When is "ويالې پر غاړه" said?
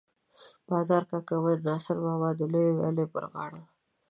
2.75-3.61